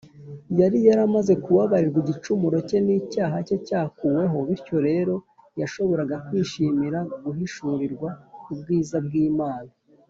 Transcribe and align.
Yari 0.59 0.77
yamaze 0.87 1.33
kubabarirwa 1.43 1.97
igicumuro 2.03 2.57
cye, 2.67 2.77
n’icyaha 2.85 3.37
cye 3.47 3.57
cyakuweho; 3.67 4.37
bityo 4.47 4.77
rero, 4.87 5.15
yashoboraga 5.59 6.15
kwishimira 6.27 6.99
guhishurirwa 7.23 8.09
ubwiza 8.51 8.97
bw’Imana 9.05 9.71